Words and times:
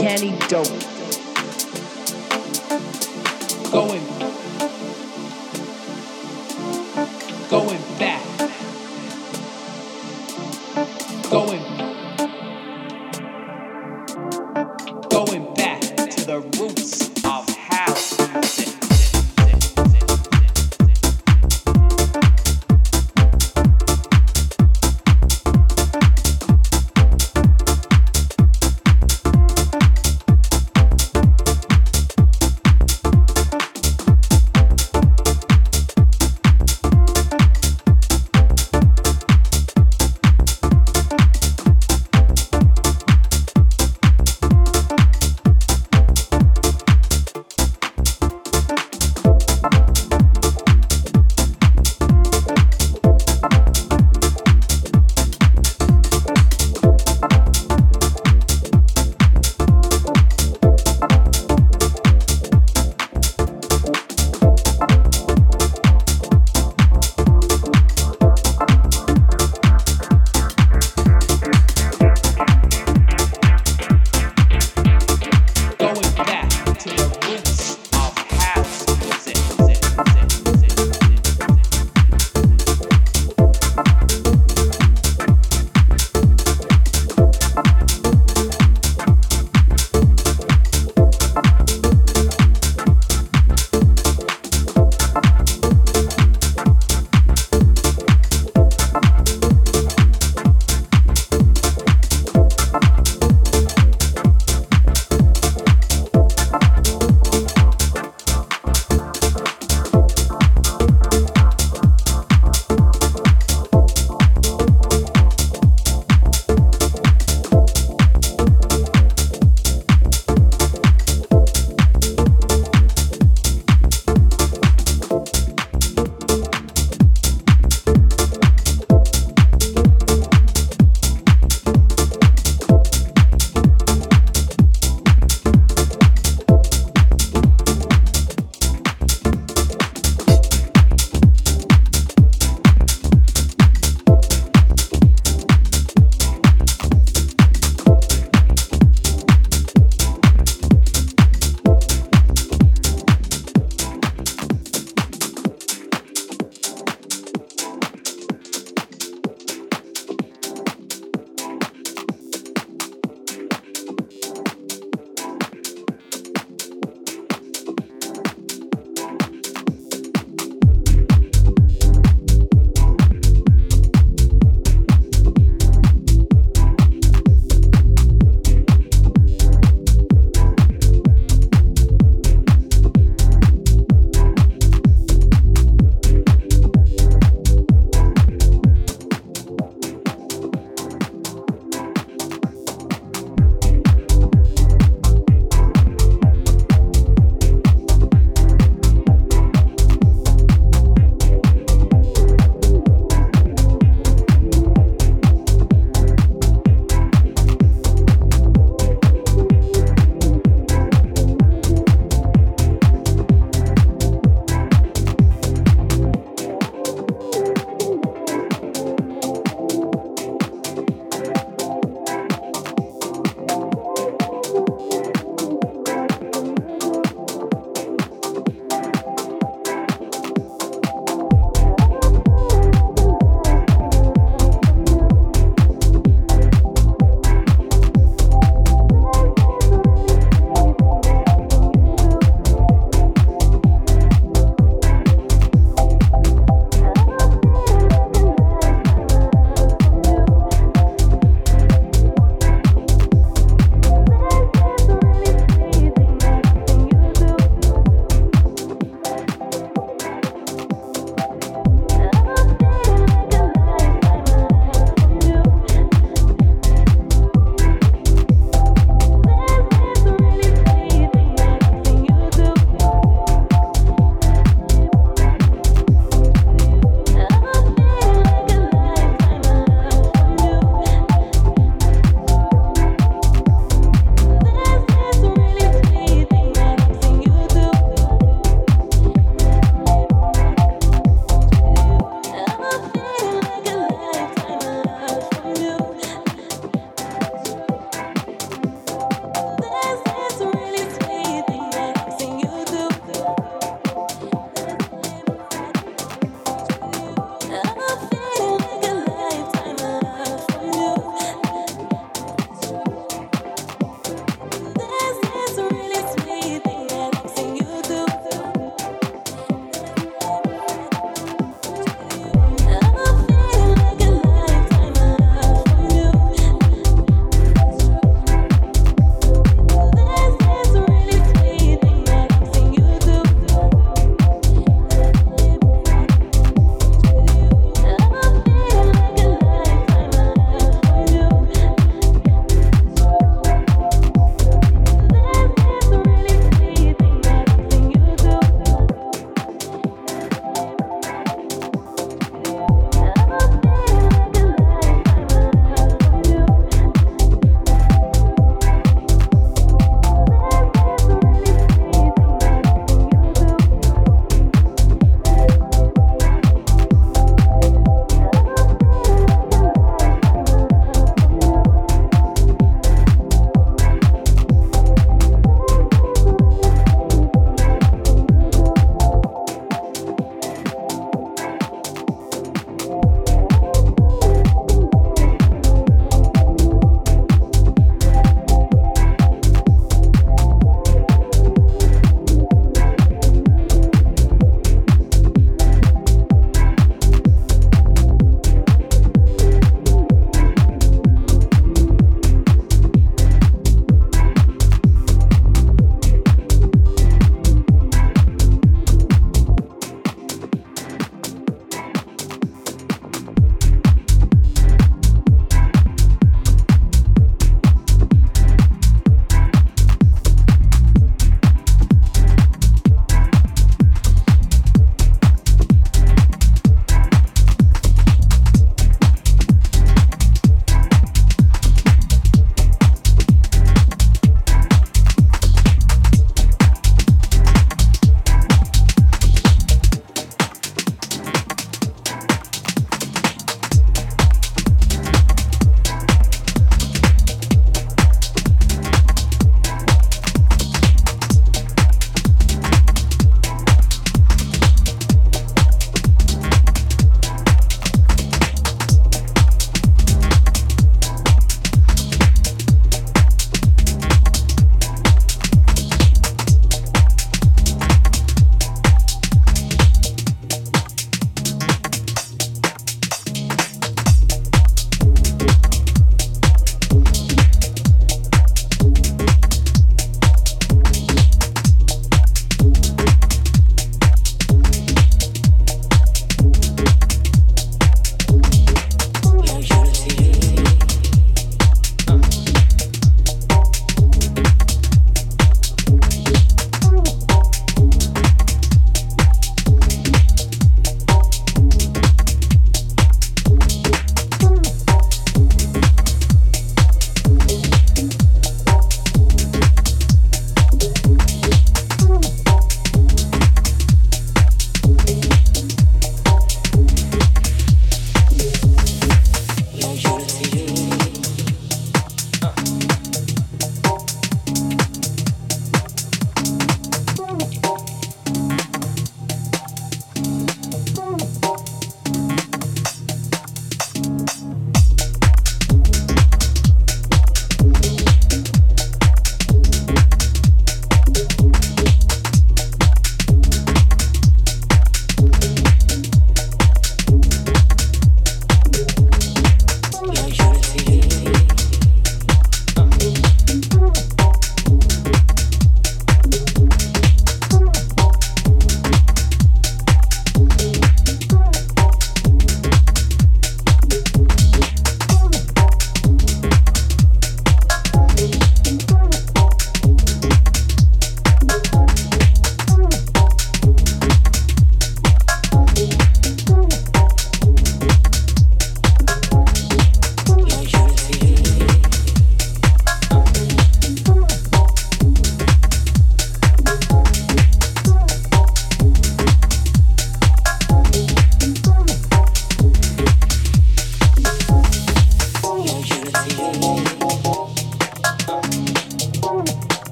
uncanny 0.00 0.30
dope. 0.48 0.66
Going 3.70 3.99